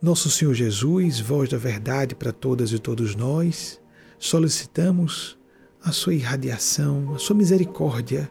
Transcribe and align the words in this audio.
Nosso 0.00 0.30
Senhor 0.30 0.52
Jesus, 0.52 1.20
voz 1.20 1.48
da 1.48 1.56
verdade 1.56 2.14
para 2.14 2.30
todas 2.30 2.70
e 2.70 2.78
todos 2.78 3.16
nós, 3.16 3.80
solicitamos 4.18 5.38
a 5.82 5.90
sua 5.90 6.12
irradiação, 6.12 7.14
a 7.14 7.18
sua 7.18 7.34
misericórdia 7.34 8.30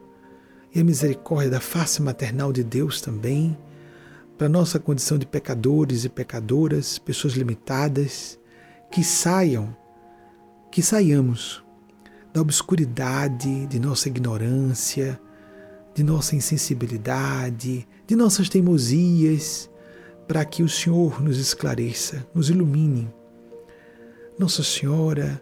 e 0.73 0.79
a 0.79 0.83
misericórdia 0.83 1.49
da 1.49 1.59
face 1.59 2.03
maternal 2.03 2.53
de 2.53 2.63
Deus 2.63 3.01
também, 3.01 3.57
para 4.37 4.47
nossa 4.47 4.77
condição 4.79 5.17
de 5.17 5.25
pecadores 5.25 6.05
e 6.05 6.09
pecadoras, 6.09 6.99
pessoas 6.99 7.33
limitadas, 7.33 8.39
que 8.91 9.03
saiam, 9.03 9.75
que 10.71 10.83
saiamos 10.83 11.63
da 12.31 12.41
obscuridade 12.41 13.65
de 13.65 13.79
nossa 13.79 14.07
ignorância, 14.07 15.19
de 15.95 16.03
nossa 16.03 16.35
insensibilidade, 16.35 17.87
de 18.05 18.15
nossas 18.15 18.49
teimosias, 18.49 19.67
para 20.27 20.43
que 20.43 20.63
o 20.63 20.69
Senhor 20.69 21.21
nos 21.21 21.37
esclareça, 21.37 22.25
nos 22.33 22.49
ilumine. 22.49 23.13
Nossa 24.37 24.63
Senhora, 24.63 25.41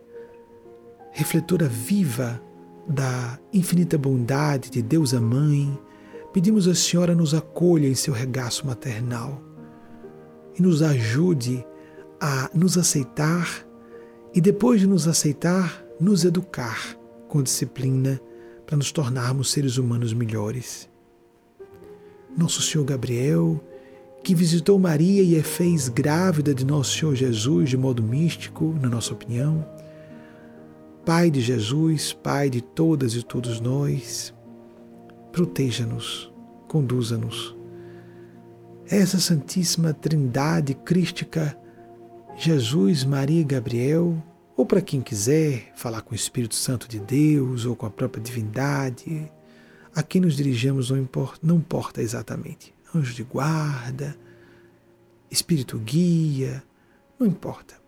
refletora 1.11 1.67
viva 1.67 2.41
da 2.87 3.39
infinita 3.51 3.97
bondade 3.97 4.69
de 4.69 4.81
Deus 4.81 5.13
a 5.13 5.21
Mãe, 5.21 5.77
pedimos 6.33 6.67
à 6.67 6.75
Senhora 6.75 7.15
nos 7.15 7.33
acolha 7.33 7.87
em 7.87 7.95
seu 7.95 8.13
regaço 8.13 8.67
maternal 8.67 9.41
e 10.57 10.61
nos 10.61 10.81
ajude 10.81 11.65
a 12.19 12.49
nos 12.53 12.77
aceitar 12.77 13.65
e 14.33 14.41
depois 14.41 14.81
de 14.81 14.87
nos 14.87 15.07
aceitar, 15.07 15.83
nos 15.99 16.25
educar 16.25 16.97
com 17.27 17.41
disciplina 17.41 18.19
para 18.65 18.77
nos 18.77 18.91
tornarmos 18.91 19.51
seres 19.51 19.77
humanos 19.77 20.13
melhores. 20.13 20.89
Nosso 22.35 22.61
Senhor 22.61 22.83
Gabriel, 22.83 23.63
que 24.23 24.33
visitou 24.33 24.79
Maria 24.79 25.21
e 25.21 25.37
a 25.37 25.43
fez 25.43 25.89
grávida 25.89 26.55
de 26.55 26.65
nosso 26.65 26.97
Senhor 26.97 27.13
Jesus 27.13 27.69
de 27.69 27.75
modo 27.75 28.01
místico, 28.01 28.73
na 28.81 28.87
nossa 28.87 29.13
opinião, 29.13 29.67
Pai 31.05 31.29
de 31.29 31.41
Jesus, 31.41 32.13
Pai 32.13 32.49
de 32.49 32.61
todas 32.61 33.13
e 33.15 33.21
todos 33.21 33.59
nós, 33.59 34.33
proteja-nos, 35.33 36.31
conduza-nos. 36.69 37.53
Essa 38.87 39.19
Santíssima 39.19 39.93
Trindade 39.93 40.73
Crística, 40.73 41.57
Jesus, 42.37 43.03
Maria 43.03 43.41
e 43.41 43.43
Gabriel, 43.43 44.15
ou 44.55 44.65
para 44.65 44.81
quem 44.81 45.01
quiser 45.01 45.73
falar 45.75 46.01
com 46.01 46.13
o 46.13 46.15
Espírito 46.15 46.55
Santo 46.55 46.87
de 46.87 46.99
Deus 46.99 47.65
ou 47.65 47.75
com 47.75 47.85
a 47.85 47.89
própria 47.89 48.23
divindade, 48.23 49.29
a 49.93 50.01
quem 50.01 50.21
nos 50.21 50.37
dirigimos 50.37 50.89
não 50.89 50.97
importa, 50.97 51.39
não 51.43 51.57
importa 51.57 52.01
exatamente. 52.01 52.73
Anjo 52.93 53.13
de 53.13 53.23
guarda, 53.23 54.15
espírito 55.31 55.79
guia, 55.79 56.63
não 57.19 57.25
importa 57.27 57.83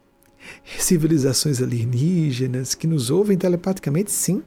civilizações 0.78 1.62
alienígenas 1.62 2.76
que 2.76 2.88
nos 2.88 3.10
ouvem 3.10 3.38
telepaticamente, 3.38 4.12
sim, 4.12 4.44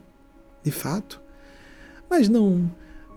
de 0.62 0.70
fato. 0.70 1.20
Mas 2.08 2.28
não 2.28 2.70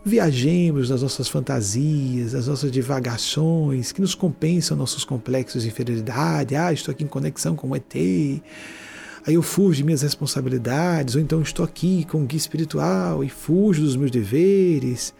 viajemos 0.03 0.89
nas 0.89 1.01
nossas 1.01 1.27
fantasias, 1.29 2.33
nas 2.33 2.47
nossas 2.47 2.71
divagações 2.71 3.91
que 3.91 4.01
nos 4.01 4.15
compensam 4.15 4.75
nossos 4.75 5.05
complexos 5.05 5.63
de 5.63 5.69
inferioridade. 5.69 6.55
Ah, 6.55 6.73
estou 6.73 6.91
aqui 6.91 7.03
em 7.03 7.07
conexão 7.07 7.55
com 7.55 7.69
o 7.69 7.75
ET. 7.75 7.95
Aí 7.95 9.35
eu 9.35 9.43
fujo 9.43 9.77
de 9.77 9.83
minhas 9.83 10.01
responsabilidades, 10.01 11.15
ou 11.15 11.21
então 11.21 11.41
estou 11.41 11.63
aqui 11.63 12.05
com 12.05 12.23
o 12.23 12.25
guia 12.25 12.37
espiritual 12.37 13.23
e 13.23 13.29
fujo 13.29 13.83
dos 13.83 13.95
meus 13.95 14.09
deveres. 14.09 15.13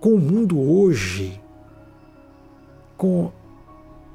Com 0.00 0.14
o 0.14 0.18
mundo 0.18 0.60
hoje, 0.60 1.40
com 2.96 3.32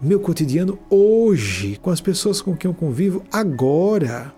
meu 0.02 0.20
cotidiano 0.20 0.80
hoje, 0.90 1.78
com 1.82 1.90
as 1.90 2.02
pessoas 2.02 2.42
com 2.42 2.56
quem 2.56 2.70
eu 2.70 2.76
convivo 2.76 3.24
agora. 3.32 4.34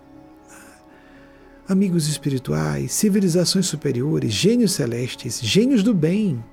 Amigos 1.68 2.10
espirituais, 2.10 2.92
civilizações 2.92 3.66
superiores, 3.68 4.34
gênios 4.34 4.74
celestes, 4.74 5.40
gênios 5.42 5.82
do 5.82 5.94
bem. 5.94 6.44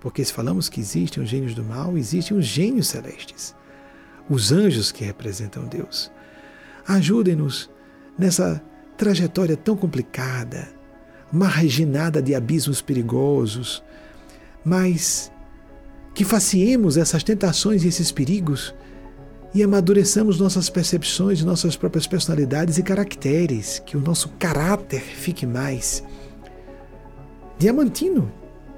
Porque 0.00 0.24
se 0.24 0.32
falamos 0.32 0.68
que 0.68 0.80
existem 0.80 1.22
os 1.22 1.28
gênios 1.28 1.54
do 1.54 1.62
mal, 1.62 1.96
existem 1.96 2.36
os 2.36 2.44
gênios 2.44 2.88
celestes, 2.88 3.54
os 4.28 4.50
anjos 4.50 4.90
que 4.90 5.04
representam 5.04 5.64
Deus. 5.66 6.10
Ajudem-nos 6.86 7.70
nessa 8.18 8.62
trajetória 8.96 9.56
tão 9.56 9.76
complicada, 9.76 10.68
marginada 11.32 12.20
de 12.20 12.34
abismos 12.34 12.80
perigosos, 12.80 13.82
mas 14.66 15.30
que 16.12 16.24
faciemos 16.24 16.96
essas 16.96 17.22
tentações 17.22 17.84
e 17.84 17.88
esses 17.88 18.10
perigos 18.10 18.74
e 19.54 19.62
amadureçamos 19.62 20.40
nossas 20.40 20.68
percepções, 20.68 21.44
nossas 21.44 21.76
próprias 21.76 22.04
personalidades 22.04 22.76
e 22.76 22.82
caracteres, 22.82 23.78
que 23.78 23.96
o 23.96 24.00
nosso 24.00 24.28
caráter 24.40 25.00
fique 25.00 25.46
mais 25.46 26.02
diamantino, 27.56 28.30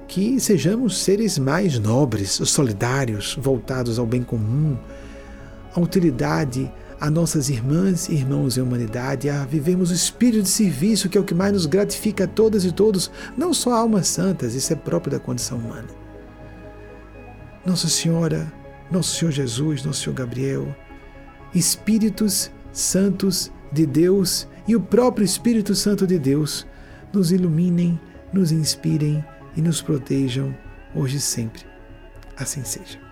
que 0.07 0.39
sejamos 0.39 0.99
seres 0.99 1.39
mais 1.39 1.79
nobres, 1.79 2.33
solidários, 2.45 3.37
voltados 3.41 3.99
ao 3.99 4.05
bem 4.05 4.23
comum, 4.23 4.77
à 5.75 5.81
utilidade 5.81 6.71
a 7.01 7.11
nossas 7.11 7.49
irmãs 7.49 8.09
e 8.09 8.15
irmãos 8.15 8.57
em 8.57 8.61
humanidade, 8.61 9.31
a 9.31 9.45
vivermos 9.45 9.91
o 9.91 9.95
espírito 9.95 10.43
de 10.43 10.49
serviço, 10.49 11.09
que 11.09 11.17
é 11.17 11.21
o 11.21 11.25
que 11.25 11.35
mais 11.35 11.53
nos 11.53 11.67
gratifica 11.67 12.25
a 12.25 12.29
todas 12.29 12.65
e 12.65 12.73
todos, 12.73 13.11
não 13.37 13.55
só 13.55 13.73
almas 13.73 14.09
santas, 14.09 14.55
isso 14.55 14.73
é 14.73 14.77
próprio 14.77 15.13
da 15.13 15.21
condição 15.21 15.59
humana. 15.59 15.89
Nossa 17.65 17.89
Senhora, 17.89 18.53
Nosso 18.91 19.17
Senhor 19.17 19.31
Jesus, 19.31 19.85
Nosso 19.85 20.03
Senhor 20.03 20.15
Gabriel, 20.15 20.75
Espíritos 21.55 22.51
Santos 22.73 23.51
de 23.73 23.87
Deus 23.87 24.49
e 24.67 24.75
o 24.75 24.81
próprio 24.81 25.25
Espírito 25.25 25.75
Santo 25.75 26.07
de 26.07 26.19
Deus 26.19 26.67
nos 27.13 27.33
iluminem, 27.33 28.01
nos 28.33 28.53
inspirem 28.53 29.25
e 29.57 29.63
nos 29.63 29.81
protejam 29.81 30.55
hoje 30.95 31.17
e 31.17 31.21
sempre. 31.21 31.63
Assim 32.37 32.65
seja. 32.65 33.08